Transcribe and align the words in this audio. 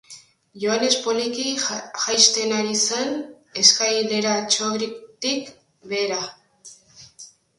Johannes 0.61 0.93
poliki 1.07 1.43
jaisten 2.05 2.53
ari 2.59 2.73
zen 2.87 3.13
eskaileratxotik 3.63 5.47
behera. 5.91 6.21